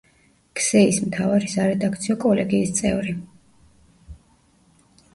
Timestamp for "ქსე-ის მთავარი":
0.59-1.51